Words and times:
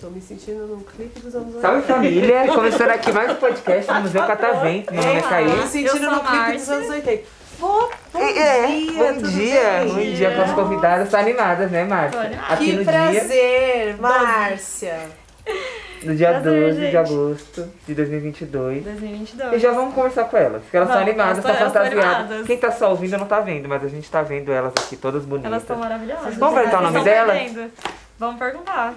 Tô 0.00 0.08
me 0.08 0.20
sentindo 0.20 0.66
num 0.66 0.82
clipe 0.82 1.20
dos 1.20 1.34
anos 1.34 1.60
Salve 1.60 1.82
família, 1.82 2.46
começando 2.48 2.90
aqui 2.90 3.12
mais 3.12 3.30
um 3.32 3.34
podcast 3.34 3.92
do 3.92 4.00
Museu 4.00 4.22
Catavento. 4.26 4.92
Meu 4.94 5.02
nome 5.02 5.16
é 5.18 5.20
Tô 5.20 5.26
me 5.26 5.30
Caí. 5.30 5.68
sentindo 5.68 6.10
no 6.10 6.20
clipe 6.20 6.52
dos 6.52 6.68
anos 6.70 6.88
80. 6.88 7.22
Bom, 7.58 7.90
bom 8.12 8.20
É, 8.20 8.66
dia, 8.66 8.92
bom 8.94 9.12
dia, 9.22 9.84
bom 9.86 10.00
dia 10.14 10.34
com 10.34 10.42
as 10.42 10.52
convidadas. 10.52 11.04
Estão 11.06 11.20
animadas, 11.20 11.70
né, 11.70 11.84
Márcia? 11.84 12.40
Aqui 12.48 12.64
Que 12.64 12.72
no 12.72 12.84
dia, 12.84 12.92
prazer, 12.92 13.96
Márcia. 13.98 14.98
No 16.02 16.16
dia 16.16 16.30
Prazer, 16.30 16.62
12 16.62 16.76
de 16.76 16.86
gente. 16.86 16.96
agosto 16.96 17.68
de 17.86 17.94
2022. 17.94 18.84
2022. 18.84 19.52
E 19.52 19.58
já 19.58 19.72
vamos 19.72 19.94
conversar 19.94 20.24
com 20.24 20.36
elas, 20.36 20.62
porque 20.62 20.76
elas 20.76 20.88
estão 20.88 21.04
Vamos, 21.04 21.20
animadas, 21.20 21.44
elas 21.44 21.56
estão 21.56 21.70
fantasiadas. 21.84 22.46
Quem 22.46 22.58
tá 22.58 22.72
só 22.72 22.90
ouvindo 22.90 23.18
não 23.18 23.26
tá 23.26 23.40
vendo, 23.40 23.68
mas 23.68 23.84
a 23.84 23.88
gente 23.88 24.10
tá 24.10 24.22
vendo 24.22 24.52
elas 24.52 24.72
aqui, 24.76 24.96
todas 24.96 25.24
bonitas. 25.24 25.50
Elas 25.50 25.62
estão 25.62 25.76
maravilhosas. 25.76 26.36
Vamos 26.36 26.54
perguntar 26.54 26.78
o 26.78 26.80
Vocês 26.82 26.92
nome 26.94 27.04
delas? 27.04 27.38
perdendo. 27.38 27.72
Vamos 28.18 28.38
perguntar. 28.38 28.94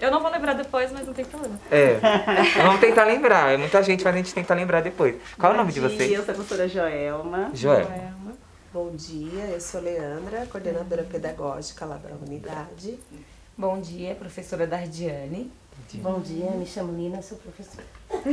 Eu 0.00 0.10
não 0.10 0.20
vou 0.20 0.30
lembrar 0.32 0.54
depois, 0.54 0.90
mas 0.90 1.06
não 1.06 1.14
tem 1.14 1.24
problema. 1.24 1.56
É, 1.70 1.96
vamos 2.60 2.80
tentar 2.80 3.04
lembrar. 3.04 3.52
É 3.52 3.56
muita 3.56 3.80
gente, 3.82 4.02
mas 4.02 4.12
a 4.14 4.16
gente 4.16 4.34
tenta 4.34 4.52
lembrar 4.52 4.80
depois. 4.80 5.14
Qual 5.38 5.52
é 5.52 5.54
o 5.54 5.58
nome 5.58 5.72
de 5.72 5.80
Bom 5.80 5.86
dia, 5.86 5.96
vocês? 5.96 6.10
Eu 6.12 6.24
sou 6.24 6.32
a 6.32 6.34
professora 6.34 6.68
Joelma. 6.68 7.50
Joel. 7.54 7.84
Joelma. 7.84 8.32
Bom 8.72 8.90
dia, 8.96 9.44
eu 9.52 9.60
sou 9.60 9.80
Leandra, 9.80 10.46
coordenadora 10.50 11.02
pedagógica 11.04 11.84
lá 11.84 11.98
da 11.98 12.08
unidade. 12.26 12.98
Bom 13.56 13.78
dia, 13.80 14.14
professora 14.14 14.66
Dardiane. 14.66 15.52
Bom 15.94 16.20
dia, 16.20 16.50
me 16.52 16.64
chamo 16.64 16.92
Nina, 16.92 17.20
sou 17.20 17.38
professora. 17.38 17.84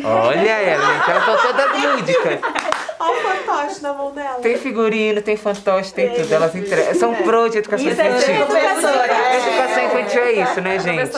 Olha 0.04 0.50
ela, 0.50 0.94
gente, 0.94 1.12
elas 1.12 1.26
são 1.26 1.38
todas 1.38 1.84
lúdicas. 1.84 2.40
Olha 3.00 3.12
o 3.12 3.46
fantoche 3.46 3.82
na 3.82 3.94
mão 3.94 4.12
dela. 4.12 4.40
Tem 4.42 4.58
figurino, 4.58 5.22
tem 5.22 5.38
fantoche, 5.38 5.94
tem 5.94 6.14
tudo. 6.14 6.34
Elas 6.34 6.54
entre... 6.56 6.94
são 6.96 7.16
pro 7.16 7.50
de 7.50 7.60
educação 7.60 7.88
Isso 7.88 8.02
é 8.02 8.08
infantil. 8.10 8.46
professora. 8.46 9.36
Educação 9.36 9.86
infantil 9.86 10.22
é 10.22 10.32
isso, 10.34 10.62
né, 10.62 10.80
gente? 10.80 11.12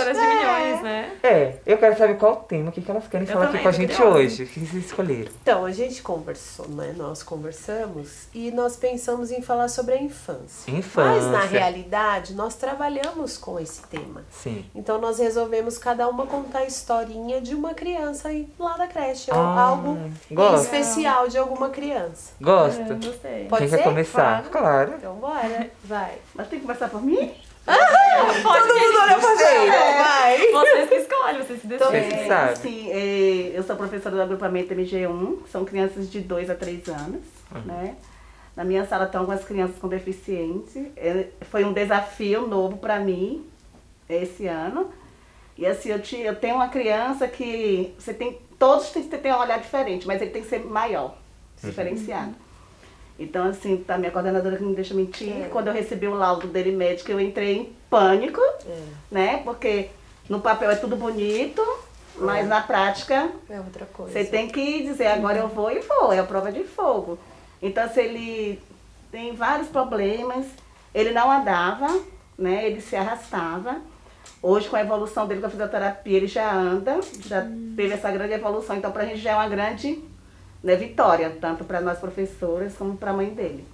Milhões, 0.59 0.81
né? 0.83 1.11
É, 1.23 1.55
eu 1.65 1.77
quero 1.77 1.97
saber 1.97 2.17
qual 2.17 2.33
o 2.33 2.35
tema, 2.37 2.69
o 2.69 2.71
que, 2.71 2.81
que 2.81 2.91
elas 2.91 3.07
querem 3.07 3.27
Eu 3.27 3.33
falar 3.33 3.45
aqui 3.49 3.59
com 3.59 3.67
a 3.67 3.71
gente 3.71 3.95
curiosa. 3.95 4.17
hoje. 4.17 4.43
O 4.43 4.47
que 4.47 4.59
vocês 4.59 4.85
escolheram? 4.85 5.31
Então, 5.41 5.65
a 5.65 5.71
gente 5.71 6.01
conversou, 6.01 6.67
né? 6.69 6.93
Nós 6.97 7.23
conversamos 7.23 8.27
e 8.33 8.51
nós 8.51 8.75
pensamos 8.75 9.31
em 9.31 9.41
falar 9.41 9.67
sobre 9.67 9.93
a 9.95 10.01
infância. 10.01 10.71
Infância. 10.71 11.21
Mas, 11.21 11.25
na 11.31 11.41
realidade, 11.45 12.33
nós 12.33 12.55
trabalhamos 12.55 13.37
com 13.37 13.59
esse 13.59 13.81
tema. 13.83 14.23
Sim. 14.31 14.65
Então, 14.75 14.99
nós 14.99 15.19
resolvemos 15.19 15.77
cada 15.77 16.07
uma 16.07 16.25
contar 16.25 16.59
a 16.59 16.65
historinha 16.65 17.41
de 17.41 17.55
uma 17.55 17.73
criança 17.73 18.29
aí 18.29 18.47
lá 18.59 18.77
da 18.77 18.87
creche. 18.87 19.31
ou 19.31 19.37
Ah, 19.39 19.61
algo 19.61 19.97
gosto. 20.31 20.63
especial 20.63 21.27
de 21.27 21.37
alguma 21.37 21.69
criança. 21.69 22.31
Gosto. 22.41 22.79
Eu 22.81 22.95
gostei. 22.97 23.45
Pode 23.45 23.61
Quem 23.61 23.67
ser? 23.69 23.77
quer 23.77 23.83
começar? 23.83 24.43
Claro. 24.51 24.93
Então, 24.97 25.15
bora. 25.15 25.69
Vai. 25.83 26.13
Mas 26.33 26.47
tem 26.47 26.59
que 26.59 26.65
começar 26.65 26.87
por 26.89 27.01
mim? 27.01 27.33
Todo 27.65 28.73
mundo 28.79 29.01
olhou 29.03 29.19
pra 29.19 29.35
Vai. 29.35 30.51
Vocês 30.51 30.89
que 30.89 30.95
escolhem, 30.95 31.37
vocês 31.37 31.61
se 31.61 31.67
decidem. 31.67 32.09
Você 32.09 32.17
que 32.17 32.27
sabe. 32.27 32.57
Sim, 32.57 32.91
é, 32.91 33.51
eu 33.53 33.63
sou 33.63 33.75
professora 33.75 34.15
do 34.15 34.21
agrupamento 34.21 34.73
MG1, 34.73 35.43
que 35.43 35.49
são 35.49 35.63
crianças 35.65 36.09
de 36.09 36.21
2 36.21 36.49
a 36.49 36.55
3 36.55 36.89
anos, 36.89 37.21
né? 37.65 37.95
Na 38.55 38.63
minha 38.63 38.85
sala 38.85 39.05
estão 39.05 39.21
algumas 39.21 39.43
crianças 39.45 39.77
com 39.77 39.87
deficiência. 39.87 40.91
É, 40.97 41.27
foi 41.49 41.63
um 41.63 41.71
desafio 41.71 42.47
novo 42.47 42.77
para 42.77 42.99
mim 42.99 43.45
esse 44.09 44.47
ano. 44.47 44.91
E 45.57 45.65
assim, 45.65 45.89
eu, 45.89 46.01
te, 46.01 46.17
eu 46.17 46.35
tenho 46.35 46.55
uma 46.55 46.67
criança 46.69 47.27
que 47.27 47.93
você 47.97 48.13
tem. 48.13 48.39
Todos 48.57 48.89
têm 48.89 49.03
que 49.03 49.17
ter 49.17 49.33
um 49.33 49.39
olhar 49.39 49.59
diferente, 49.59 50.05
mas 50.05 50.21
ele 50.21 50.31
tem 50.31 50.43
que 50.43 50.49
ser 50.49 50.59
maior, 50.65 51.17
diferenciado. 51.63 52.35
Então, 53.19 53.45
assim, 53.45 53.77
tá 53.77 53.97
minha 53.97 54.11
coordenadora 54.11 54.55
que 54.57 54.63
não 54.63 54.69
me 54.69 54.75
deixa 54.75 54.93
mentir. 54.93 55.47
Quando 55.51 55.67
eu 55.67 55.73
recebi 55.73 56.07
o 56.07 56.15
laudo 56.15 56.47
dele 56.47 56.71
médico, 56.71 57.11
eu 57.11 57.19
entrei 57.19 57.57
em 57.57 57.75
pânico, 57.89 58.41
né? 59.11 59.41
Porque 59.43 59.89
no 60.27 60.39
papel 60.39 60.71
é 60.71 60.75
tudo 60.75 60.95
bonito, 60.95 61.61
mas 62.17 62.47
na 62.47 62.61
prática 62.61 63.29
É 63.49 63.59
outra 63.59 63.85
coisa. 63.85 64.11
você 64.11 64.25
tem 64.25 64.47
que 64.47 64.83
dizer, 64.83 65.07
agora 65.07 65.37
eu 65.37 65.47
vou 65.47 65.71
e 65.71 65.79
vou, 65.79 66.11
é 66.11 66.19
a 66.19 66.23
prova 66.23 66.51
de 66.51 66.63
fogo. 66.63 67.19
Então, 67.61 67.87
se 67.89 67.99
ele 68.01 68.59
tem 69.11 69.35
vários 69.35 69.67
problemas, 69.67 70.45
ele 70.95 71.11
não 71.11 71.29
andava, 71.31 71.87
né? 72.37 72.65
Ele 72.65 72.81
se 72.81 72.95
arrastava. 72.95 73.77
Hoje, 74.41 74.67
com 74.67 74.75
a 74.75 74.81
evolução 74.81 75.27
dele 75.27 75.41
com 75.41 75.47
a 75.47 75.49
fisioterapia, 75.51 76.17
ele 76.17 76.27
já 76.27 76.51
anda, 76.51 76.99
já 77.23 77.41
teve 77.75 77.93
essa 77.93 78.09
grande 78.09 78.33
evolução. 78.33 78.75
Então, 78.75 78.91
pra 78.91 79.05
gente 79.05 79.19
já 79.19 79.31
é 79.31 79.35
uma 79.35 79.47
grande 79.47 80.03
né, 80.63 80.75
vitória, 80.75 81.35
tanto 81.41 81.63
para 81.63 81.81
nós 81.81 81.97
professoras 81.99 82.73
como 82.75 82.95
para 82.97 83.11
a 83.11 83.13
mãe 83.13 83.29
dele. 83.29 83.65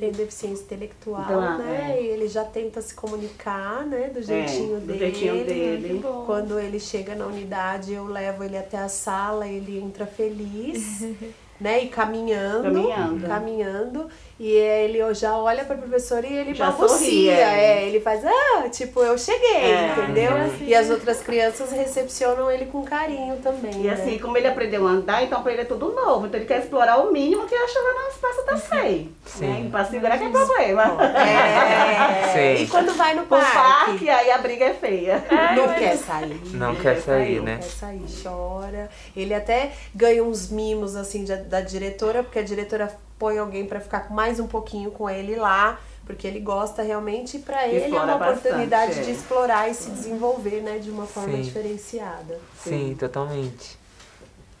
Tem 0.00 0.10
deficiência 0.10 0.64
intelectual, 0.64 1.22
Então, 1.22 1.58
né? 1.58 1.94
é. 1.96 2.02
E 2.02 2.06
ele 2.08 2.26
já 2.26 2.44
tenta 2.44 2.82
se 2.82 2.92
comunicar, 2.92 3.86
né? 3.86 4.08
Do 4.08 4.20
jeitinho 4.20 4.80
do 4.80 4.86
dele. 4.86 4.98
jeitinho 4.98 5.44
dele. 5.44 6.04
Quando 6.26 6.58
ele 6.58 6.80
chega 6.80 7.14
na 7.14 7.24
unidade, 7.26 7.92
eu 7.92 8.04
levo 8.06 8.42
ele 8.42 8.58
até 8.58 8.78
a 8.78 8.88
sala, 8.88 9.46
ele 9.46 9.78
entra 9.78 10.04
feliz, 10.04 11.04
né? 11.60 11.82
E 11.84 11.88
caminhando. 11.88 12.62
Caminhando. 12.64 13.26
caminhando, 13.26 14.08
E 14.38 14.48
ele 14.50 15.14
já 15.14 15.36
olha 15.38 15.64
pra 15.64 15.76
professora 15.76 16.26
e 16.26 16.36
ele 16.36 16.54
Já 16.54 16.66
balbucia. 16.70 17.32
é. 17.32 17.82
é. 17.82 17.88
ele 17.88 18.00
faz, 18.00 18.22
ah, 18.24 18.68
tipo, 18.70 19.00
eu 19.02 19.16
cheguei, 19.16 19.56
É. 19.72 19.94
entendeu? 19.96 20.32
Uhum. 20.32 20.56
E 20.60 20.74
as 20.74 20.90
outras 20.90 21.20
crianças 21.22 21.72
recepcionam 21.72 22.50
ele 22.50 22.66
com 22.66 22.84
carinho 22.84 23.36
também. 23.36 23.72
E 23.80 23.84
né? 23.84 23.94
assim, 23.94 24.18
como 24.18 24.36
ele 24.36 24.46
aprendeu 24.46 24.86
a 24.86 24.90
andar, 24.90 25.22
então 25.22 25.42
para 25.42 25.52
ele 25.52 25.62
é 25.62 25.64
tudo 25.64 25.90
novo. 25.92 26.26
Então 26.26 26.38
ele 26.38 26.46
quer 26.46 26.60
explorar 26.60 26.98
o 26.98 27.10
mínimo 27.12 27.46
que 27.46 27.54
acha 27.54 27.78
lá 27.80 28.02
no 28.02 28.08
espaço 28.10 28.46
da 28.46 28.56
SEI. 28.58 29.10
Sim. 29.24 29.46
Né? 29.46 29.68
Para 29.70 29.84
segurar 29.86 30.18
que 30.18 30.24
é 30.24 30.28
problema. 30.28 30.96
É. 31.16 32.56
E 32.60 32.66
quando 32.66 32.92
vai 32.94 33.14
no 33.16 33.22
parque? 33.24 33.52
parque, 33.56 34.10
aí 34.10 34.30
a 34.30 34.38
briga 34.38 34.66
é 34.66 34.74
feia. 34.74 35.24
Não 35.56 35.72
quer 35.74 35.96
sair. 35.96 36.40
Não 36.52 36.74
quer 36.74 37.00
sair, 37.00 37.40
né? 37.40 37.52
Não 37.54 37.58
quer 37.60 37.68
sair, 37.68 38.04
chora. 38.22 38.90
Ele 39.16 39.32
até 39.34 39.72
ganha 39.94 40.22
uns 40.22 40.50
mimos 40.50 40.94
assim 40.96 41.24
da, 41.24 41.36
da 41.46 41.60
diretora, 41.60 42.22
porque 42.22 42.38
a 42.38 42.42
diretora 42.42 42.96
põe 43.18 43.38
alguém 43.38 43.66
pra 43.66 43.80
ficar 43.80 44.10
mais 44.10 44.38
um 44.38 44.46
pouquinho 44.46 44.90
com 44.90 45.08
ele 45.08 45.36
lá, 45.36 45.80
porque 46.04 46.26
ele 46.26 46.40
gosta 46.40 46.82
realmente 46.82 47.36
e 47.38 47.40
pra 47.40 47.66
ele 47.66 47.84
é 47.84 47.88
uma 47.88 48.16
bastante, 48.16 48.38
oportunidade 48.38 49.00
é. 49.00 49.02
de 49.02 49.10
explorar 49.10 49.68
e 49.68 49.74
se 49.74 49.90
desenvolver, 49.90 50.60
né, 50.60 50.78
de 50.78 50.90
uma 50.90 51.06
forma 51.06 51.36
Sim. 51.36 51.42
diferenciada. 51.42 52.38
Sim, 52.62 52.96
totalmente. 52.98 53.78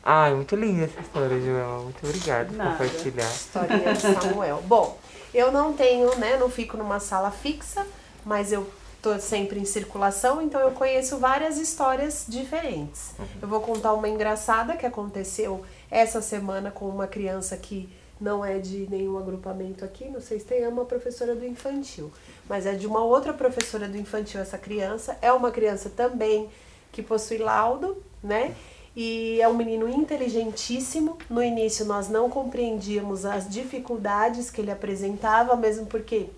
Ai, 0.02 0.34
muito 0.34 0.54
linda 0.54 0.84
essa 0.84 1.00
história, 1.00 1.40
Joel. 1.40 1.82
Muito 1.82 2.06
obrigado 2.06 2.48
por 2.48 2.56
compartilhar. 2.56 3.30
Historinha 3.30 3.92
de 3.92 4.00
Samuel. 4.00 4.62
Bom, 4.66 4.98
eu 5.34 5.50
não 5.50 5.72
tenho, 5.72 6.16
né, 6.16 6.36
não 6.36 6.48
fico 6.48 6.76
numa 6.76 7.00
sala 7.00 7.30
fixa, 7.30 7.84
mas 8.24 8.52
eu 8.52 8.66
tô 9.02 9.18
sempre 9.20 9.60
em 9.60 9.64
circulação, 9.64 10.42
então 10.42 10.60
eu 10.60 10.72
conheço 10.72 11.18
várias 11.18 11.58
histórias 11.58 12.24
diferentes. 12.26 13.14
Eu 13.40 13.46
vou 13.46 13.60
contar 13.60 13.92
uma 13.92 14.08
engraçada 14.08 14.76
que 14.76 14.86
aconteceu 14.86 15.64
essa 15.90 16.20
semana 16.20 16.70
com 16.70 16.88
uma 16.88 17.06
criança 17.06 17.56
que 17.56 17.88
não 18.20 18.44
é 18.44 18.58
de 18.58 18.88
nenhum 18.90 19.18
agrupamento 19.18 19.84
aqui, 19.84 20.08
não 20.08 20.20
sei 20.20 20.38
se 20.38 20.46
tem, 20.46 20.62
é 20.62 20.68
uma 20.68 20.84
professora 20.84 21.34
do 21.34 21.44
infantil, 21.44 22.10
mas 22.48 22.64
é 22.64 22.74
de 22.74 22.86
uma 22.86 23.04
outra 23.04 23.32
professora 23.32 23.86
do 23.86 23.96
infantil 23.96 24.40
essa 24.40 24.56
criança, 24.56 25.18
é 25.20 25.30
uma 25.32 25.50
criança 25.50 25.90
também 25.90 26.48
que 26.92 27.02
possui 27.02 27.38
laudo, 27.38 28.02
né? 28.22 28.54
E 28.96 29.38
é 29.42 29.46
um 29.46 29.54
menino 29.54 29.86
inteligentíssimo. 29.86 31.18
No 31.28 31.42
início 31.42 31.84
nós 31.84 32.08
não 32.08 32.30
compreendíamos 32.30 33.26
as 33.26 33.46
dificuldades 33.46 34.50
que 34.50 34.62
ele 34.62 34.70
apresentava, 34.70 35.54
mesmo 35.54 35.84
porque 35.84 36.30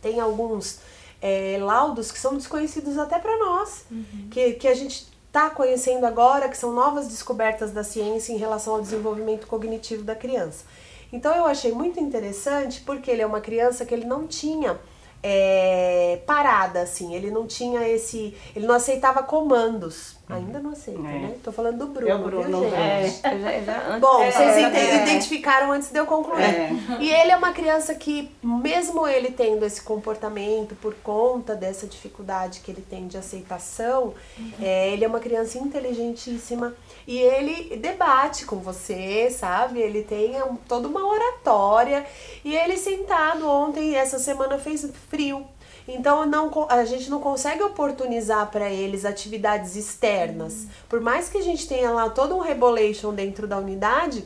tem 0.00 0.18
alguns 0.18 0.80
é, 1.20 1.58
laudos 1.60 2.10
que 2.10 2.18
são 2.18 2.34
desconhecidos 2.34 2.96
até 2.96 3.18
para 3.18 3.36
nós, 3.38 3.84
que, 4.30 4.54
que 4.54 4.66
a 4.66 4.74
gente 4.74 5.09
está 5.30 5.48
conhecendo 5.48 6.04
agora, 6.04 6.48
que 6.48 6.58
são 6.58 6.72
novas 6.72 7.06
descobertas 7.06 7.70
da 7.70 7.84
ciência 7.84 8.32
em 8.32 8.36
relação 8.36 8.74
ao 8.74 8.82
desenvolvimento 8.82 9.46
cognitivo 9.46 10.02
da 10.02 10.16
criança. 10.16 10.64
Então 11.12 11.32
eu 11.34 11.44
achei 11.44 11.70
muito 11.72 12.00
interessante 12.00 12.80
porque 12.80 13.10
ele 13.10 13.22
é 13.22 13.26
uma 13.26 13.40
criança 13.40 13.86
que 13.86 13.94
ele 13.94 14.04
não 14.04 14.26
tinha 14.26 14.78
é, 15.22 16.20
parada, 16.26 16.82
assim, 16.82 17.14
ele 17.14 17.30
não 17.30 17.46
tinha 17.46 17.88
esse. 17.88 18.34
Ele 18.56 18.66
não 18.66 18.74
aceitava 18.74 19.22
comandos. 19.22 20.16
Ainda 20.34 20.58
não 20.60 20.70
aceita, 20.70 21.00
É. 21.00 21.02
né? 21.02 21.34
Tô 21.42 21.50
falando 21.52 21.78
do 21.78 21.86
Bruno, 21.88 22.08
É 22.10 22.14
o 22.14 22.18
Bruno, 22.18 22.60
viu, 22.60 22.70
gente? 22.70 22.76
é. 22.76 23.34
Eu 23.34 23.40
já, 23.40 23.52
eu 23.54 23.64
já, 23.64 23.86
antes, 23.88 24.00
Bom, 24.00 24.22
é, 24.22 24.30
vocês 24.30 24.56
é, 24.56 24.60
ente- 24.62 24.76
é. 24.76 25.02
identificaram 25.02 25.72
antes 25.72 25.90
de 25.90 25.98
eu 25.98 26.06
concluir. 26.06 26.42
É. 26.42 26.70
E 27.00 27.10
ele 27.12 27.32
é 27.32 27.36
uma 27.36 27.52
criança 27.52 27.94
que, 27.94 28.30
mesmo 28.42 29.06
ele 29.06 29.30
tendo 29.30 29.64
esse 29.64 29.82
comportamento 29.82 30.74
por 30.76 30.94
conta 30.96 31.54
dessa 31.54 31.86
dificuldade 31.86 32.60
que 32.60 32.70
ele 32.70 32.82
tem 32.88 33.06
de 33.06 33.16
aceitação, 33.18 34.14
é, 34.60 34.90
ele 34.90 35.04
é 35.04 35.08
uma 35.08 35.20
criança 35.20 35.58
inteligentíssima 35.58 36.74
e 37.06 37.18
ele 37.18 37.76
debate 37.76 38.44
com 38.46 38.56
você, 38.56 39.30
sabe? 39.30 39.80
Ele 39.80 40.02
tem 40.02 40.40
um- 40.42 40.56
toda 40.56 40.86
uma 40.88 41.06
oratória. 41.06 42.06
E 42.44 42.54
ele 42.56 42.76
sentado 42.76 43.48
ontem, 43.48 43.94
essa 43.96 44.18
semana 44.18 44.58
fez 44.58 44.86
frio. 45.08 45.44
Então 45.92 46.24
não, 46.26 46.50
a 46.68 46.84
gente 46.84 47.10
não 47.10 47.20
consegue 47.20 47.62
oportunizar 47.62 48.50
para 48.50 48.70
eles 48.70 49.04
atividades 49.04 49.76
externas. 49.76 50.66
Por 50.88 51.00
mais 51.00 51.28
que 51.28 51.38
a 51.38 51.42
gente 51.42 51.66
tenha 51.66 51.90
lá 51.90 52.08
todo 52.08 52.36
um 52.36 52.40
rebolation 52.40 53.12
dentro 53.12 53.46
da 53.46 53.58
unidade, 53.58 54.24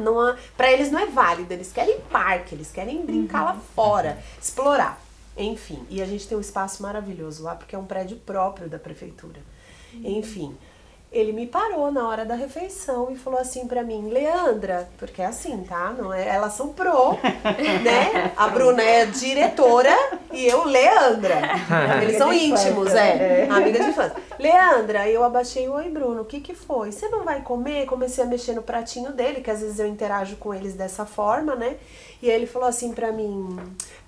não 0.00 0.36
para 0.56 0.72
eles 0.72 0.90
não 0.90 0.98
é 0.98 1.06
válido. 1.06 1.52
Eles 1.52 1.72
querem 1.72 2.00
parque, 2.10 2.54
eles 2.54 2.70
querem 2.70 3.04
brincar 3.04 3.44
lá 3.44 3.60
fora, 3.74 4.18
explorar. 4.40 5.00
Enfim, 5.36 5.84
e 5.90 6.00
a 6.00 6.06
gente 6.06 6.26
tem 6.26 6.36
um 6.36 6.40
espaço 6.40 6.82
maravilhoso 6.82 7.42
lá 7.42 7.54
porque 7.54 7.76
é 7.76 7.78
um 7.78 7.84
prédio 7.84 8.16
próprio 8.18 8.68
da 8.68 8.78
prefeitura. 8.78 9.40
Enfim, 9.94 10.56
ele 11.12 11.32
me 11.32 11.46
parou 11.46 11.90
na 11.90 12.06
hora 12.08 12.24
da 12.24 12.34
refeição 12.34 13.10
e 13.10 13.16
falou 13.16 13.38
assim 13.40 13.66
pra 13.66 13.82
mim, 13.82 14.10
Leandra, 14.10 14.88
porque 14.98 15.22
é 15.22 15.26
assim, 15.26 15.64
tá? 15.66 15.94
Não 15.96 16.12
é, 16.12 16.28
elas 16.28 16.52
são 16.54 16.68
pro, 16.68 17.12
né? 17.82 18.32
A 18.36 18.48
Bruna 18.48 18.82
é 18.82 19.06
diretora 19.06 19.94
e 20.32 20.46
eu 20.46 20.64
Leandra. 20.64 21.36
Eles 22.02 22.18
são 22.18 22.32
íntimos, 22.32 22.92
é. 22.92 23.46
Amiga 23.50 23.80
de 23.80 23.90
infância. 23.90 24.16
Leandra, 24.38 25.08
eu 25.08 25.24
abaixei, 25.24 25.68
oi 25.68 25.88
Bruno, 25.88 26.22
o 26.22 26.24
que 26.24 26.40
que 26.40 26.54
foi? 26.54 26.92
Você 26.92 27.08
não 27.08 27.24
vai 27.24 27.40
comer? 27.40 27.86
Comecei 27.86 28.22
a 28.22 28.26
mexer 28.26 28.52
no 28.52 28.62
pratinho 28.62 29.12
dele, 29.12 29.40
que 29.40 29.50
às 29.50 29.60
vezes 29.60 29.78
eu 29.78 29.86
interajo 29.86 30.36
com 30.36 30.52
eles 30.52 30.74
dessa 30.74 31.06
forma, 31.06 31.54
né? 31.54 31.76
E 32.20 32.28
aí 32.30 32.36
ele 32.36 32.46
falou 32.46 32.68
assim 32.68 32.92
pra 32.92 33.12
mim, 33.12 33.58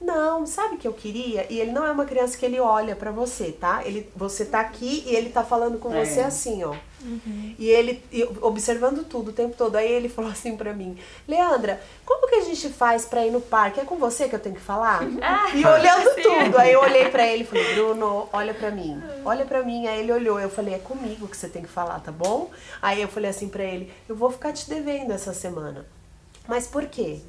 não, 0.00 0.46
sabe 0.46 0.74
o 0.74 0.78
que 0.78 0.88
eu 0.88 0.92
queria? 0.94 1.46
E 1.50 1.60
ele 1.60 1.72
não 1.72 1.84
é 1.86 1.90
uma 1.90 2.04
criança 2.06 2.36
que 2.36 2.44
ele 2.44 2.58
olha 2.58 2.96
pra 2.96 3.10
você, 3.10 3.52
tá? 3.52 3.82
Ele, 3.84 4.08
você 4.16 4.44
tá 4.44 4.60
aqui 4.60 5.04
e 5.06 5.14
ele 5.14 5.28
tá 5.30 5.44
falando 5.44 5.78
com 5.78 5.92
É. 5.94 6.04
você 6.04 6.20
assim, 6.20 6.64
ó. 6.64 6.74
E 7.58 7.68
ele 7.68 8.02
e 8.12 8.24
observando 8.40 9.04
tudo 9.04 9.30
o 9.30 9.32
tempo 9.32 9.54
todo. 9.56 9.76
Aí 9.76 9.90
ele 9.90 10.08
falou 10.10 10.30
assim 10.30 10.56
pra 10.56 10.72
mim: 10.72 10.96
Leandra, 11.26 11.80
como 12.04 12.28
que 12.28 12.36
a 12.36 12.44
gente 12.44 12.68
faz 12.68 13.04
pra 13.04 13.24
ir 13.26 13.30
no 13.30 13.40
parque? 13.40 13.80
É 13.80 13.84
com 13.84 13.96
você 13.96 14.28
que 14.28 14.34
eu 14.34 14.40
tenho 14.40 14.54
que 14.54 14.60
falar? 14.60 15.02
e 15.54 15.64
olhando 15.64 16.14
tudo. 16.22 16.58
Aí 16.58 16.72
eu 16.72 16.80
olhei 16.80 17.08
pra 17.08 17.26
ele 17.26 17.42
e 17.42 17.46
falei: 17.46 17.74
Bruno, 17.74 18.28
olha 18.32 18.54
pra 18.54 18.70
mim. 18.70 19.02
Olha 19.24 19.44
pra 19.44 19.62
mim. 19.62 19.86
Aí 19.86 20.00
ele 20.00 20.12
olhou. 20.12 20.40
Eu 20.40 20.50
falei: 20.50 20.74
É 20.74 20.78
comigo 20.78 21.28
que 21.28 21.36
você 21.36 21.48
tem 21.48 21.62
que 21.62 21.68
falar, 21.68 22.00
tá 22.00 22.12
bom? 22.12 22.50
Aí 22.82 23.00
eu 23.00 23.08
falei 23.08 23.30
assim 23.30 23.48
pra 23.48 23.64
ele: 23.64 23.92
Eu 24.08 24.16
vou 24.16 24.30
ficar 24.30 24.52
te 24.52 24.68
devendo 24.68 25.12
essa 25.12 25.32
semana. 25.32 25.86
Mas 26.46 26.66
por 26.66 26.86
quê? 26.86 27.20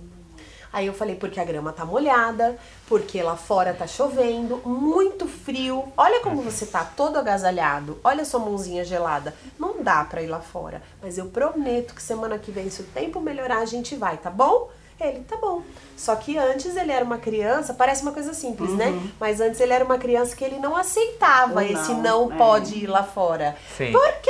Aí 0.72 0.86
eu 0.86 0.94
falei, 0.94 1.16
porque 1.16 1.40
a 1.40 1.44
grama 1.44 1.74
tá 1.74 1.84
molhada, 1.84 2.58
porque 2.88 3.22
lá 3.24 3.36
fora 3.36 3.74
tá 3.74 3.88
chovendo, 3.88 4.62
muito 4.66 5.28
frio. 5.28 5.86
Olha 5.98 6.20
como 6.22 6.42
você 6.42 6.66
tá 6.66 6.84
todo 6.84 7.18
agasalhado. 7.18 8.00
Olha 8.04 8.24
sua 8.24 8.40
mãozinha 8.40 8.84
gelada. 8.86 9.34
Não 9.58 9.82
dá 9.82 10.04
pra 10.04 10.22
ir 10.22 10.28
lá 10.28 10.40
fora. 10.40 10.82
Mas 11.02 11.18
eu 11.18 11.26
prometo 11.26 11.96
que 11.96 12.02
semana 12.02 12.38
que 12.38 12.52
vem, 12.52 12.70
se 12.70 12.82
o 12.82 12.86
tempo 12.86 13.20
melhorar, 13.20 13.60
a 13.60 13.66
gente 13.66 13.96
vai, 13.96 14.18
tá 14.18 14.30
bom? 14.30 14.70
Ele, 15.00 15.22
tá 15.22 15.38
bom. 15.38 15.62
Só 15.96 16.14
que 16.16 16.38
antes 16.38 16.76
ele 16.76 16.92
era 16.92 17.06
uma 17.06 17.18
criança, 17.18 17.74
parece 17.74 18.02
uma 18.02 18.12
coisa 18.12 18.34
simples, 18.34 18.72
né? 18.72 18.92
Mas 19.18 19.40
antes 19.40 19.60
ele 19.62 19.72
era 19.72 19.84
uma 19.84 19.98
criança 19.98 20.36
que 20.36 20.44
ele 20.44 20.60
não 20.60 20.76
aceitava 20.76 21.62
Ou 21.62 21.62
esse 21.62 21.94
não, 21.94 22.28
não 22.28 22.34
é. 22.34 22.38
pode 22.38 22.76
ir 22.76 22.88
lá 22.88 23.02
fora. 23.04 23.56
Sim. 23.78 23.94
Por 23.94 24.14
quê? 24.22 24.30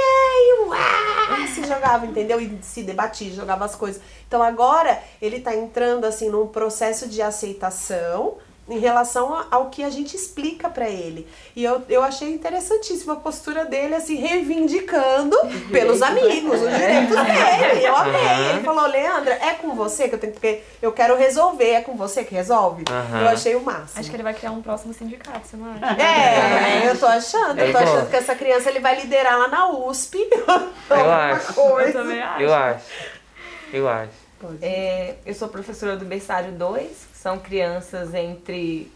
E 0.73 1.43
ah, 1.43 1.47
se 1.47 1.63
jogava, 1.63 2.05
entendeu? 2.05 2.39
E 2.39 2.59
se 2.61 2.83
debatia, 2.83 3.31
jogava 3.31 3.65
as 3.65 3.75
coisas. 3.75 4.01
Então 4.27 4.41
agora 4.41 5.01
ele 5.21 5.39
tá 5.39 5.55
entrando 5.55 6.05
assim 6.05 6.29
num 6.29 6.47
processo 6.47 7.07
de 7.07 7.21
aceitação 7.21 8.37
em 8.69 8.77
relação 8.79 9.45
ao 9.49 9.69
que 9.69 9.83
a 9.83 9.89
gente 9.89 10.15
explica 10.15 10.69
pra 10.69 10.87
ele. 10.87 11.27
E 11.55 11.63
eu, 11.63 11.81
eu 11.89 12.03
achei 12.03 12.29
interessantíssima 12.31 13.13
a 13.13 13.15
postura 13.15 13.65
dele, 13.65 13.95
assim, 13.95 14.15
reivindicando 14.15 15.35
pelos 15.71 16.01
amigos, 16.01 16.61
os 16.61 16.69
direitos 16.69 17.15
dele. 17.15 17.85
Eu 17.89 17.95
amei. 17.95 18.49
Ele 18.51 18.63
falou, 18.63 18.85
Leandra, 18.87 19.33
é 19.33 19.53
com 19.55 19.73
você 19.75 20.07
que 20.07 20.15
eu 20.15 20.19
tenho 20.19 20.33
porque 20.33 20.61
eu 20.81 20.91
quero 20.91 21.15
resolver, 21.17 21.71
é 21.71 21.81
com 21.81 21.95
você 21.95 22.23
que 22.23 22.33
resolve? 22.35 22.83
Aham. 22.89 23.21
Eu 23.21 23.27
achei 23.29 23.55
o 23.55 23.61
máximo. 23.61 23.99
Acho 23.99 24.09
que 24.09 24.15
ele 24.15 24.23
vai 24.23 24.33
criar 24.33 24.51
um 24.51 24.61
próximo 24.61 24.93
sindicato, 24.93 25.47
você 25.47 25.57
não 25.57 25.71
acha? 25.71 26.01
É, 26.01 26.87
eu 26.89 26.97
tô 26.97 27.05
achando. 27.05 27.59
Eu 27.59 27.71
tô 27.71 27.77
É, 27.79 27.83
achando 27.83 28.09
que 28.09 28.15
essa 28.15 28.35
criança 28.35 28.69
ele 28.69 28.79
vai 28.79 28.99
liderar 28.99 29.37
lá 29.39 29.47
na 29.47 29.69
USP. 29.71 30.17
Eu 30.89 31.11
acho. 31.11 31.59
Eu 31.59 31.93
também 31.93 32.21
acho. 32.21 32.41
Eu 32.41 32.53
acho. 32.53 32.85
Eu 33.73 33.87
acho. 33.89 34.29
É, 34.61 35.15
eu 35.25 35.33
sou 35.33 35.47
professora 35.49 35.97
do 35.97 36.05
berçário 36.05 36.51
2, 36.53 36.87
que 37.08 37.08
são 37.21 37.37
crianças 37.37 38.13
entre. 38.13 38.89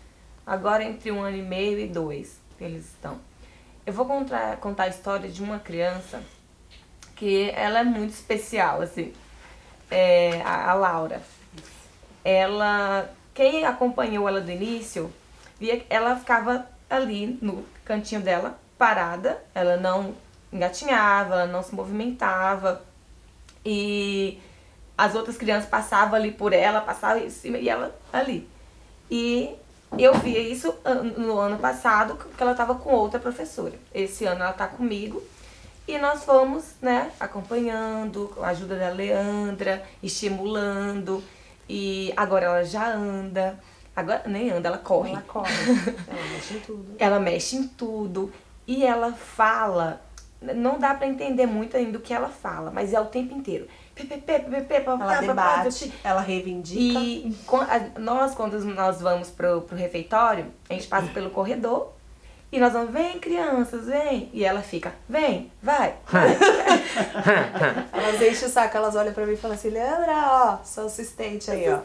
agora 0.47 0.81
entre 0.81 1.11
um 1.11 1.21
ano 1.21 1.35
e 1.35 1.41
meio 1.41 1.77
e 1.77 1.87
dois 1.87 2.39
eles 2.59 2.85
estão. 2.85 3.19
Eu 3.85 3.91
vou 3.91 4.05
contar, 4.05 4.55
contar 4.57 4.83
a 4.83 4.87
história 4.87 5.29
de 5.29 5.43
uma 5.43 5.59
criança 5.59 6.23
que 7.17 7.49
ela 7.49 7.79
é 7.79 7.83
muito 7.83 8.11
especial, 8.11 8.81
assim. 8.81 9.11
É, 9.91 10.41
a, 10.41 10.71
a 10.71 10.73
Laura. 10.73 11.21
Ela. 12.23 13.09
Quem 13.33 13.65
acompanhou 13.65 14.29
ela 14.29 14.39
do 14.39 14.51
início, 14.51 15.11
via 15.59 15.79
que 15.79 15.85
ela 15.89 16.15
ficava 16.15 16.65
ali 16.89 17.37
no 17.41 17.65
cantinho 17.83 18.21
dela, 18.21 18.57
parada, 18.77 19.43
ela 19.53 19.75
não 19.75 20.15
engatinhava, 20.51 21.33
ela 21.33 21.47
não 21.47 21.61
se 21.61 21.75
movimentava. 21.75 22.81
E 23.65 24.39
as 24.97 25.15
outras 25.15 25.37
crianças 25.37 25.69
passavam 25.69 26.15
ali 26.15 26.31
por 26.31 26.53
ela, 26.53 26.81
passavam 26.81 27.23
em 27.23 27.29
cima 27.29 27.57
e 27.57 27.69
ela 27.69 27.95
ali. 28.11 28.47
E 29.09 29.55
eu 29.97 30.13
via 30.15 30.39
isso 30.39 30.73
no 31.17 31.37
ano 31.37 31.57
passado, 31.57 32.15
que 32.15 32.41
ela 32.41 32.51
estava 32.51 32.75
com 32.75 32.91
outra 32.93 33.19
professora. 33.19 33.73
Esse 33.93 34.25
ano 34.25 34.41
ela 34.41 34.51
está 34.51 34.67
comigo. 34.67 35.21
E 35.87 35.97
nós 35.97 36.23
fomos, 36.23 36.75
né, 36.81 37.11
acompanhando, 37.19 38.31
com 38.33 38.43
a 38.43 38.49
ajuda 38.49 38.77
da 38.77 38.89
Leandra, 38.89 39.83
estimulando. 40.01 41.23
E 41.67 42.13
agora 42.15 42.45
ela 42.45 42.63
já 42.63 42.93
anda. 42.93 43.59
Agora 43.95 44.23
nem 44.25 44.49
anda, 44.49 44.69
ela 44.69 44.77
corre. 44.77 45.11
Ela 45.11 45.21
corre. 45.21 45.53
Ela 46.07 46.29
mexe 46.31 46.53
em 46.53 46.59
tudo. 46.59 46.95
Ela 46.97 47.19
mexe 47.19 47.55
em 47.55 47.67
tudo 47.67 48.33
e 48.67 48.85
ela 48.85 49.11
fala. 49.13 50.01
Não 50.55 50.77
dá 50.79 50.93
pra 50.93 51.07
entender 51.07 51.45
muito 51.45 51.77
ainda 51.77 51.97
o 51.97 52.01
que 52.01 52.13
ela 52.13 52.29
fala, 52.29 52.71
mas 52.71 52.93
é 52.93 52.99
o 52.99 53.05
tempo 53.05 53.33
inteiro. 53.33 53.67
Ela 55.03 55.21
debate, 55.27 55.93
ela 56.03 56.21
reivindica. 56.21 56.99
E 56.99 57.35
nós, 57.99 58.33
quando 58.35 58.59
nós 58.65 58.99
vamos 59.01 59.29
pro, 59.29 59.61
pro 59.61 59.77
refeitório, 59.77 60.47
a 60.69 60.73
gente 60.73 60.87
passa 60.87 61.07
pelo 61.13 61.29
corredor 61.29 61.91
e 62.51 62.59
nós 62.59 62.73
vamos, 62.73 62.91
vem 62.91 63.17
crianças, 63.19 63.85
vem. 63.87 64.29
E 64.31 64.43
ela 64.43 64.61
fica, 64.61 64.93
vem, 65.09 65.51
vai. 65.61 65.95
Elas 67.91 68.21
enchem 68.21 68.47
o 68.47 68.51
saco, 68.51 68.77
elas 68.77 68.95
olham 68.95 69.11
pra 69.13 69.25
mim 69.25 69.33
e 69.33 69.37
falam 69.37 69.55
assim, 69.55 69.69
Leandra, 69.69 70.13
ó, 70.13 70.57
sua 70.63 70.85
assistente 70.85 71.49
aí, 71.49 71.65
ó. 71.67 71.79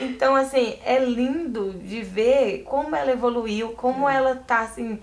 Então, 0.00 0.36
assim, 0.36 0.78
é 0.84 0.98
lindo 0.98 1.72
de 1.72 2.02
ver 2.02 2.64
como 2.64 2.94
ela 2.94 3.10
evoluiu, 3.10 3.70
como 3.72 4.06
ela 4.08 4.34
tá, 4.34 4.60
assim, 4.60 5.00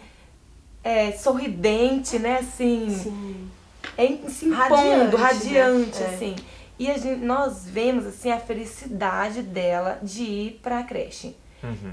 é, 0.85 1.11
sorridente, 1.13 2.19
né, 2.19 2.37
assim. 2.37 2.89
Sim. 2.91 3.51
é, 3.97 4.29
se 4.29 4.47
Radiante, 4.51 4.87
impondo, 4.87 5.17
radiante, 5.17 5.99
né? 5.99 6.05
É. 6.05 6.13
assim. 6.13 6.35
E 6.77 6.91
a 6.91 6.97
gente, 6.97 7.25
nós 7.25 7.65
vemos, 7.65 8.05
assim, 8.05 8.31
a 8.31 8.39
felicidade 8.39 9.41
dela 9.41 9.97
de 10.03 10.21
ir 10.23 10.59
pra 10.61 10.83
creche. 10.83 11.35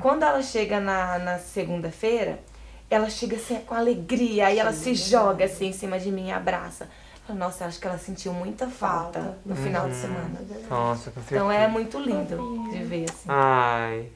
Quando 0.00 0.23
ela 0.23 0.43
chega 0.43 0.78
na, 0.78 1.19
na 1.19 1.38
segunda-feira, 1.38 2.40
ela 2.90 3.09
chega 3.09 3.37
assim 3.37 3.57
com 3.61 3.75
alegria, 3.75 4.49
aí 4.49 4.59
ela 4.59 4.75
se 4.75 4.95
joga 4.95 5.47
assim 5.47 5.69
em 5.69 5.73
cima 5.73 5.99
de 5.99 6.12
mim 6.12 6.28
e 6.28 6.33
abraça. 6.33 6.90
Nossa, 7.31 7.64
eu 7.64 7.69
acho 7.69 7.81
que 7.81 7.87
ela 7.87 7.97
sentiu 7.97 8.35
muita 8.35 8.66
falta, 8.66 9.21
Falta. 9.21 9.38
no 9.47 9.57
final 9.57 9.88
de 9.88 9.95
semana. 9.95 10.38
Nossa, 10.69 11.11
com 11.11 11.23
certeza. 11.23 11.37
Então 11.37 11.50
é 11.50 11.66
muito 11.66 11.99
lindo 11.99 12.69
de 12.71 12.85
ver, 12.85 13.07
assim. 13.09 13.28
Ai. 13.28 14.09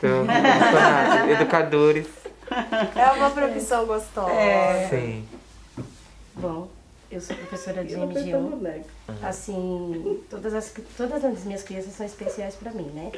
Tô 0.00 0.06
emocionada. 0.08 1.30
Educadores. 1.30 2.08
É 2.94 3.10
uma 3.12 3.30
profissão 3.30 3.86
gostosa. 3.86 4.32
É. 4.32 4.88
Sim. 4.88 5.24
Bom, 6.36 6.68
eu 7.10 7.20
sou 7.20 7.34
professora 7.36 7.84
de 7.84 7.94
Eu 7.94 8.00
tô 8.00 8.08
pensando, 8.08 8.56
MG1. 8.56 8.60
né? 8.60 8.82
Assim, 9.22 10.20
todas 10.30 10.54
as, 10.54 10.72
todas 10.96 11.24
as 11.24 11.44
minhas 11.44 11.62
crianças 11.62 11.92
são 11.94 12.06
especiais 12.06 12.54
pra 12.54 12.70
mim, 12.70 12.90
né? 12.94 13.12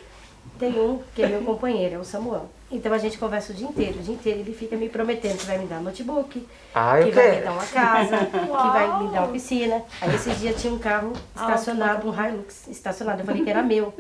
Tem 0.59 0.73
um 0.81 1.03
que 1.15 1.23
é 1.23 1.27
meu 1.27 1.43
companheiro, 1.43 1.97
é 1.97 1.99
o 1.99 2.05
Samuel. 2.05 2.49
Então 2.71 2.93
a 2.95 2.99
gente 2.99 3.19
conversa 3.19 3.53
o 3.53 3.55
dia 3.55 3.67
inteiro. 3.69 3.99
O 3.99 4.03
dia 4.03 4.15
inteiro 4.15 4.41
ele 4.41 4.55
fica 4.55 4.75
me 4.75 4.89
prometendo 4.89 5.37
que 5.39 5.45
vai 5.45 5.59
me 5.59 5.67
dar 5.67 5.81
notebook, 5.81 6.47
Ai, 6.75 7.05
que 7.05 7.11
vai 7.11 7.37
me 7.37 7.43
dar 7.43 7.53
uma 7.53 7.67
casa, 7.67 8.17
que 8.27 8.37
vai 8.49 9.03
me 9.03 9.11
dar 9.13 9.23
uma 9.25 9.29
piscina. 9.33 9.83
Aí 10.01 10.15
esses 10.15 10.39
dias 10.39 10.61
tinha 10.61 10.73
um 10.73 10.79
carro 10.79 11.13
estacionado, 11.37 12.09
um 12.09 12.13
Hilux 12.15 12.69
estacionado. 12.69 13.21
Eu 13.21 13.27
falei 13.27 13.43
que 13.45 13.51
era 13.51 13.63
meu. 13.63 13.93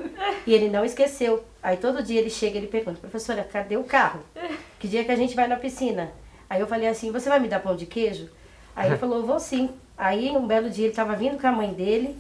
E 0.47 0.55
ele 0.55 0.71
não 0.71 0.83
esqueceu. 0.85 1.45
Aí 1.63 1.77
todo 1.77 2.03
dia 2.03 2.21
ele 2.21 2.31
chega 2.31 2.55
e 2.55 2.59
ele 2.59 2.69
pergunta, 2.69 2.99
professora, 3.01 3.43
cadê 3.45 3.77
o 3.77 3.85
carro? 3.85 4.21
Que 4.81 4.89
dia 4.89 5.05
que 5.05 5.13
a 5.13 5.17
gente 5.17 5.37
vai 5.37 5.47
na 5.47 5.57
piscina? 5.57 6.11
Aí 6.49 6.59
eu 6.59 6.67
falei 6.67 6.89
assim, 6.89 7.13
você 7.13 7.29
vai 7.29 7.39
me 7.39 7.47
dar 7.47 7.61
pão 7.61 7.77
de 7.77 7.85
queijo? 7.85 8.29
Aí 8.75 8.89
ele 8.89 8.97
falou, 8.99 9.25
vou 9.25 9.39
sim. 9.39 9.69
Aí 9.97 10.31
um 10.31 10.47
belo 10.47 10.71
dia 10.71 10.87
ele 10.87 10.93
estava 10.93 11.15
vindo 11.15 11.39
com 11.39 11.47
a 11.47 11.53
mãe 11.53 11.73
dele, 11.75 12.17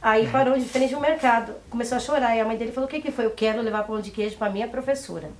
aí 0.00 0.28
parou 0.28 0.56
de 0.58 0.66
frente 0.66 0.94
ao 0.94 1.00
mercado, 1.00 1.54
começou 1.70 1.96
a 1.96 2.00
chorar. 2.00 2.36
E 2.36 2.40
a 2.40 2.44
mãe 2.44 2.58
dele 2.58 2.70
falou, 2.70 2.86
o 2.86 2.90
que, 2.90 3.00
que 3.00 3.10
foi? 3.10 3.24
Eu 3.24 3.30
quero 3.30 3.62
levar 3.62 3.84
pão 3.84 3.98
de 3.98 4.10
queijo 4.10 4.36
para 4.36 4.52
minha 4.52 4.68
professora. 4.68 5.30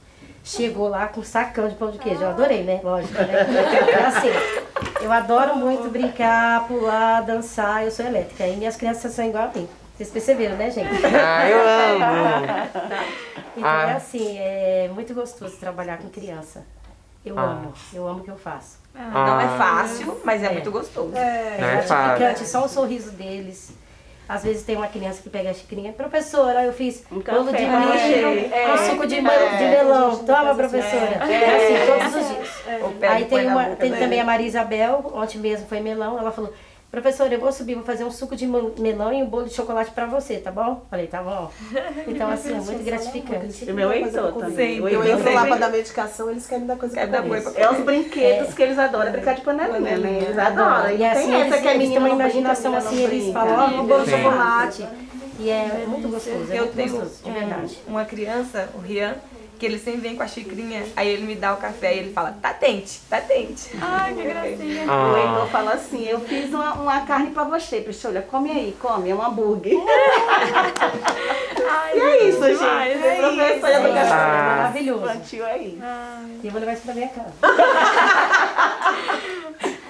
Chegou 0.43 0.89
lá 0.89 1.07
com 1.07 1.21
um 1.21 1.25
sacão 1.25 1.69
de 1.69 1.75
pão 1.75 1.91
de 1.91 1.99
queijo. 1.99 2.23
Eu 2.23 2.31
adorei, 2.31 2.65
né? 2.65 2.81
Lógico, 2.83 3.13
né? 3.13 3.33
É 3.93 4.07
assim, 4.07 4.31
eu 5.03 5.13
adoro 5.13 5.57
muito 5.57 5.91
brincar, 5.91 6.67
pular, 6.67 7.21
dançar, 7.21 7.85
eu 7.85 7.91
sou 7.91 8.07
elétrica. 8.07 8.47
E 8.47 8.57
minhas 8.57 8.77
crianças 8.77 9.13
são 9.13 9.27
igual 9.27 9.45
a 9.45 9.59
mim. 9.59 9.69
Vocês 9.95 10.09
perceberam, 10.09 10.57
né, 10.57 10.71
gente? 10.71 10.89
Ah, 11.15 11.49
eu 11.49 11.61
amo. 11.61 13.23
Então 13.57 13.69
Ah. 13.69 13.91
é 13.91 13.93
assim, 13.95 14.39
é 14.39 14.91
muito 14.95 15.15
gostoso 15.15 15.57
trabalhar 15.59 15.99
com 15.99 16.09
criança. 16.09 16.65
Eu 17.25 17.39
Ah. 17.39 17.43
amo, 17.43 17.73
eu 17.93 18.07
amo 18.09 18.21
o 18.21 18.25
que 18.25 18.31
eu 18.31 18.39
faço. 18.39 18.79
Não 18.95 19.41
é 19.41 19.45
Ah. 19.45 19.57
fácil, 19.59 20.21
mas 20.25 20.43
é, 20.43 20.47
É. 20.47 20.53
muito 20.53 20.71
gostoso. 20.71 21.09
Não 21.09 21.19
é 21.19 21.57
gratificante, 21.59 22.41
fácil. 22.41 22.47
só 22.47 22.65
o 22.65 22.69
sorriso 22.69 23.11
deles. 23.13 23.73
Às 24.29 24.45
vezes 24.45 24.63
tem 24.63 24.77
uma 24.77 24.87
criança 24.87 25.21
que 25.21 25.29
pega 25.29 25.51
a 25.51 25.55
xicrinha, 25.55 25.93
professora, 25.93 26.65
eu 26.65 26.73
fiz 26.73 27.05
Um 27.13 27.19
bolo 27.21 27.53
de 27.53 27.65
milho 27.65 28.55
é, 28.55 28.67
com 28.71 28.79
suco 28.79 29.07
de, 29.07 29.17
é, 29.17 29.19
de 29.19 29.65
melão. 29.65 30.17
Toma, 30.25 30.55
professora. 30.55 31.21
É, 31.31 31.57
assim, 31.57 31.87
todos 32.11 32.23
os 32.23 32.29
dias. 32.37 32.51
Aí 33.11 33.23
e 33.23 33.27
tem, 33.27 33.47
uma, 33.49 33.65
tem 33.77 33.93
também 33.93 34.21
a 34.21 34.25
Maria 34.25 34.47
Isabel, 34.47 35.11
ontem 35.15 35.39
mesmo 35.39 35.67
foi 35.67 35.81
melão, 35.81 36.19
ela 36.19 36.31
falou, 36.31 36.53
professora, 36.93 37.33
eu 37.33 37.41
vou 37.41 37.51
subir, 37.51 37.75
vou 37.75 37.83
fazer 37.85 38.05
um 38.05 38.11
suco 38.11 38.37
de 38.37 38.47
melão 38.47 39.11
e 39.13 39.23
um 39.23 39.27
bolo 39.27 39.47
de 39.47 39.55
chocolate 39.55 39.91
pra 39.93 40.05
você, 40.05 40.37
tá 40.37 40.53
bom? 40.53 40.85
Falei, 40.91 41.07
tá 41.07 41.23
bom. 41.23 41.51
Então, 42.07 42.31
assim, 42.31 42.55
é 42.55 42.61
muito 42.61 42.85
gratificante. 42.85 43.71
O 43.71 43.75
meu 43.75 43.91
Heitor 43.93 44.33
também. 44.35 44.77
Eu 44.79 45.03
entro 45.05 45.33
lá 45.33 45.47
pra 45.47 45.57
dar 45.57 45.71
medicação, 45.71 46.31
eles 46.31 46.47
querem 46.47 46.67
dar 46.67 46.77
coisa 46.77 46.95
Quer 46.95 47.09
pra 47.09 47.21
dar 47.23 47.29
pra 47.29 47.61
É 47.61 47.71
os 47.71 47.79
brinquedos 47.79 48.53
que 48.53 48.63
eles 48.63 48.79
adoram, 48.79 49.07
é 49.07 49.11
brincar 49.11 49.35
de 49.35 49.41
panelinha, 49.41 49.99
né? 49.99 50.19
Eles 50.23 50.39
adoram. 50.39 50.95
E 50.95 51.05
assim, 51.05 51.31
tem 51.31 51.41
essa 51.41 51.59
que 51.61 51.69
é 51.69 51.79
menina 51.79 52.01
uma 52.01 52.11
imaginação 52.11 52.77
assim, 52.77 53.03
eles 53.03 53.33
falam, 53.33 53.79
ó, 53.79 53.81
um 53.83 53.87
bolo 53.87 54.05
de 54.05 54.11
chocolate. 54.11 54.87
E 55.39 55.49
é, 55.49 55.83
é 55.83 55.87
muito 55.89 56.09
gostoso, 56.09 56.53
é 56.53 56.59
Eu 56.59 56.65
muito 56.65 56.77
tenho 56.77 56.91
gostoso, 56.91 57.25
de 57.25 57.31
verdade. 57.31 57.79
uma 57.89 58.05
criança, 58.05 58.69
o 58.75 58.79
Rian, 58.79 59.15
que 59.63 59.67
ele 59.67 59.79
sempre 59.79 60.01
vem 60.01 60.17
com 60.17 60.25
a 60.25 60.27
xicrinha, 60.27 60.83
aí 60.97 61.07
ele 61.09 61.23
me 61.25 61.37
dá 61.37 61.53
o 61.55 61.57
café 61.57 61.95
e 61.95 61.99
ele 62.01 62.13
fala, 62.13 62.37
tá 62.43 62.53
tente, 62.53 62.99
tá 63.09 63.21
tente. 63.21 63.71
Ai, 63.81 64.13
que 64.13 64.23
gracinha. 64.25 64.87
O 64.87 64.91
Ah, 64.91 65.19
Heitor 65.21 65.47
fala 65.53 65.75
assim, 65.75 66.05
eu 66.05 66.19
fiz 66.19 66.53
uma, 66.53 66.73
uma 66.75 67.01
carne 67.07 67.31
pra 67.31 67.45
você, 67.45 67.81
olha, 68.09 68.23
come 68.23 68.51
aí, 68.51 68.77
come, 68.81 69.09
é 69.11 69.15
um 69.15 69.23
hambúrguer. 69.25 69.79
Ai, 71.71 71.97
E 71.97 72.01
é 72.01 72.25
isso, 72.29 72.43
gente. 72.43 72.59
demais, 72.59 73.05
É 73.05 73.07
é 73.07 73.21
professor 73.21 73.69
isso. 73.71 73.87
educação 73.87 74.17
Ah. 74.19 74.55
Maravilhoso. 74.57 75.05
infantil 75.05 75.47
é 75.47 75.59
isso. 75.59 75.77
E 76.43 76.47
eu 76.47 76.51
vou 76.51 76.59
levar 76.61 76.73
isso 76.73 76.83
pra 76.83 76.95
minha 76.95 77.09
casa. 77.09 77.33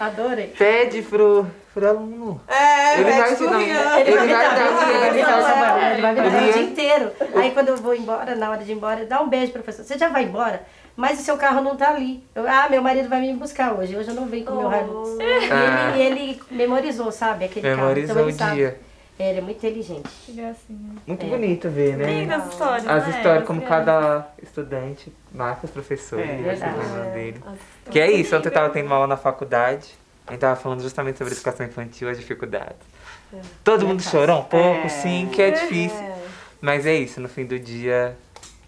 Adorei. 0.00 0.48
pede 0.58 1.00
pro, 1.02 1.46
pro 1.72 1.88
aluno. 1.88 2.40
É, 2.48 3.00
Ele 3.00 3.04
vai. 3.12 3.34
Rian. 3.34 3.98
Ele 4.00 4.10
ele 4.10 4.16
vai 4.16 4.26
me 4.26 5.22
dar 5.22 5.38
o 5.38 5.44
trabalho, 5.44 5.92
ele 5.92 6.02
vai 6.02 6.14
dar 6.14 6.26
o 6.26 6.30
dia 6.52 6.62
inteiro. 6.62 7.12
Aí 7.42 7.50
quando 7.52 7.68
eu 7.68 7.76
vou 7.76 7.94
embora, 7.94 8.34
na 8.34 8.50
hora 8.50 8.64
de 8.64 8.70
ir 8.72 8.74
embora, 8.74 9.04
dá 9.06 9.20
um 9.20 9.28
beijo, 9.28 9.52
professor. 9.52 9.84
Você 9.84 9.98
já 9.98 10.08
vai 10.08 10.24
embora? 10.24 10.62
Mas 10.96 11.18
o 11.20 11.22
seu 11.22 11.36
carro 11.36 11.60
não 11.62 11.76
tá 11.76 11.90
ali. 11.90 12.22
Eu, 12.34 12.46
ah, 12.48 12.68
meu 12.70 12.82
marido 12.82 13.08
vai 13.08 13.20
me 13.20 13.32
buscar 13.34 13.72
hoje. 13.72 13.96
Hoje 13.96 14.08
eu 14.10 14.14
não 14.14 14.26
venho 14.26 14.44
com 14.44 14.52
o 14.52 14.68
meu 14.68 14.70
Hilux. 14.72 15.10
Ah. 15.50 15.96
E 15.96 16.02
ele, 16.02 16.20
ele 16.20 16.40
memorizou, 16.50 17.10
sabe, 17.10 17.46
aquele 17.46 17.66
Memorizou 17.68 18.14
carro. 18.16 18.30
Então 18.30 18.48
o 18.52 18.54
dia. 18.54 18.70
sabe. 18.70 18.92
É, 19.18 19.30
ele 19.30 19.38
é 19.38 19.42
muito 19.42 19.56
inteligente. 19.58 20.08
Que 20.24 20.32
gracinha. 20.32 20.78
Muito 21.06 21.26
É. 21.26 21.28
bonito 21.28 21.68
ver, 21.68 21.96
né? 21.96 22.06
Lindas 22.06 22.46
histórias, 22.48 22.88
As 22.88 23.06
né? 23.06 23.16
histórias, 23.16 23.44
como 23.46 23.62
As 23.62 23.68
cada 23.68 24.26
estudante 24.42 25.12
marca 25.32 25.66
os 25.66 25.70
professores. 25.70 26.28
É, 26.28 26.32
né, 26.32 26.42
verdade. 26.42 26.76
nome 26.88 27.10
dele. 27.12 27.40
Que 27.90 28.00
é 28.00 28.10
isso, 28.10 28.34
ontem 28.36 28.48
eu 28.48 28.52
tava 28.52 28.70
tendo 28.70 28.86
uma 28.86 28.96
aula 28.96 29.06
na 29.06 29.16
faculdade, 29.16 29.94
a 30.26 30.32
gente 30.32 30.40
tava 30.40 30.56
falando 30.56 30.82
justamente 30.82 31.18
sobre 31.18 31.34
educação 31.34 31.64
infantil, 31.66 32.08
as 32.08 32.18
dificuldades. 32.18 32.76
Todo 33.62 33.86
mundo 33.86 34.02
chorou 34.02 34.40
um 34.40 34.44
pouco, 34.44 34.86
É. 34.86 34.88
sim, 34.88 35.28
que 35.32 35.40
é 35.40 35.50
difícil. 35.52 35.98
Mas 36.62 36.86
é 36.86 36.94
isso, 36.94 37.20
no 37.20 37.28
fim 37.28 37.44
do 37.44 37.58
dia 37.58 38.16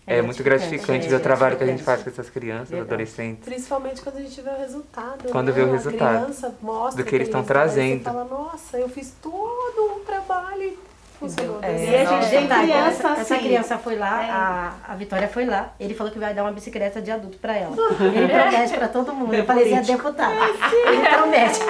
é, 0.06 0.18
É 0.18 0.22
muito 0.22 0.42
gratificante, 0.42 1.06
é 1.06 1.08
ver 1.08 1.14
o 1.16 1.20
trabalho 1.20 1.56
que 1.56 1.62
a 1.64 1.66
gente 1.66 1.82
faz 1.82 2.02
com 2.02 2.10
essas 2.10 2.28
crianças, 2.28 2.68
Verdade. 2.70 2.92
adolescentes. 2.92 3.44
Principalmente 3.44 4.02
quando 4.02 4.16
a 4.18 4.20
gente 4.20 4.38
vê 4.40 4.50
o 4.50 4.58
resultado. 4.58 5.30
Quando 5.30 5.46
né? 5.46 5.52
vê 5.52 5.62
o 5.62 5.68
A 5.68 5.72
resultado 5.72 6.24
criança 6.24 6.54
mostra 6.60 7.02
do 7.02 7.08
que 7.08 7.14
eles 7.14 7.28
estão 7.28 7.42
trazendo. 7.44 7.98
Você 7.98 8.04
fala, 8.04 8.24
nossa, 8.24 8.78
eu 8.78 8.88
fiz 8.88 9.14
todo 9.22 9.96
um 9.96 10.00
trabalho 10.04 10.62
e 10.62 10.78
funcionou. 11.18 11.58
É. 11.62 11.72
E 11.72 11.96
a 11.96 12.04
gente 12.04 12.30
tem 12.30 12.40
Verdade, 12.40 12.62
criança 12.64 12.88
essa, 12.90 13.08
essa 13.20 13.34
assim. 13.36 13.44
criança 13.44 13.78
foi 13.78 13.96
lá, 13.96 14.74
a, 14.88 14.92
a 14.92 14.96
Vitória 14.96 15.28
foi 15.28 15.44
lá. 15.46 15.72
Ele 15.80 15.94
falou 15.94 16.12
que 16.12 16.18
vai 16.18 16.34
dar 16.34 16.42
uma 16.42 16.52
bicicleta 16.52 17.00
de 17.00 17.10
adulto 17.12 17.38
pra 17.38 17.56
ela. 17.56 17.74
Ele 18.00 18.28
promete 18.28 18.74
pra 18.74 18.88
todo 18.88 19.14
mundo. 19.14 19.32
Eu 19.32 19.44
falei 19.44 19.72
assim, 19.72 19.92
é 19.92 19.96
deputado. 19.96 20.34
Ele 20.34 21.08
promete. 21.08 21.60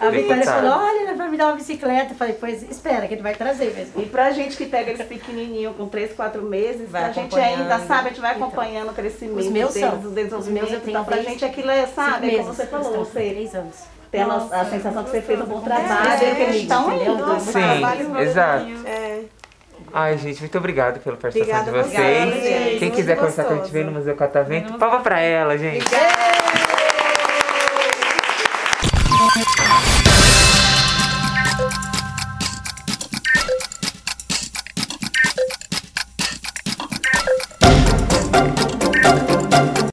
A 0.00 0.10
Vitória 0.10 0.36
Deputado. 0.36 0.68
falou, 0.68 0.86
olha, 0.86 1.13
me 1.34 1.38
dar 1.38 1.46
uma 1.48 1.56
bicicleta. 1.56 2.12
Eu 2.12 2.16
falei, 2.16 2.34
pois 2.40 2.62
espera, 2.62 3.06
que 3.06 3.14
ele 3.14 3.22
vai 3.22 3.34
trazer 3.34 3.74
mesmo. 3.74 4.00
E 4.02 4.06
pra 4.06 4.30
gente 4.30 4.56
que 4.56 4.66
pega 4.66 4.90
eles 4.90 5.06
pequenininho 5.06 5.74
com 5.74 5.86
3, 5.88 6.12
4 6.14 6.42
meses, 6.42 6.88
Vai 6.90 7.04
a 7.04 7.12
gente 7.12 7.38
ainda, 7.38 7.78
sabe, 7.80 8.06
a 8.06 8.08
gente 8.10 8.20
vai 8.20 8.34
Então, 8.34 8.46
acompanhando 8.48 8.90
o 8.90 8.94
crescimento 8.94 9.38
os 9.40 9.48
meus 9.48 9.74
deles, 9.74 9.90
são. 9.90 9.98
o 9.98 10.38
Os 10.40 10.48
meus 10.48 10.70
eu 10.72 10.80
tenho 10.80 10.90
então, 10.90 11.04
pra 11.04 11.18
gente 11.18 11.44
aquilo 11.44 11.70
é, 11.70 11.86
sabe, 11.86 12.26
meses. 12.26 12.40
como 12.42 12.54
você 12.54 12.66
falou, 12.66 13.04
você 13.04 13.12
três 13.20 13.54
anos. 13.54 13.74
tem 14.10 14.22
a, 14.22 14.26
no- 14.26 14.32
a 14.32 14.36
Nossa, 14.38 14.64
sensação 14.70 15.04
que 15.04 15.10
você 15.10 15.20
fez 15.22 15.40
um 15.40 15.44
bom 15.44 15.60
É, 15.60 15.64
trabalho, 15.64 16.24
é, 16.24 16.34
que 16.34 16.42
eles 16.42 16.56
estão 16.62 16.92
indo. 16.92 17.16
Nossa, 17.26 17.52
Sim, 17.52 17.52
trabalho 17.52 18.20
exato. 18.20 18.66
É. 18.86 19.20
Ai, 19.92 20.18
gente, 20.18 20.40
muito 20.40 20.58
obrigado 20.58 20.98
pela 21.00 21.16
participação 21.16 21.60
Obrigada 21.68 21.84
de 21.84 21.90
vocês. 21.90 22.42
gente. 22.42 22.78
Quem 22.80 22.90
quiser 22.90 23.16
conversar 23.16 23.44
com 23.44 23.54
a 23.54 23.56
gente, 23.58 23.70
vem 23.70 23.84
no 23.84 23.92
Museu 23.92 24.16
Catavento. 24.16 24.72
Palma 24.74 25.00
pra 25.00 25.20
ela, 25.20 25.56
gente. 25.56 25.84
É. 25.94 26.23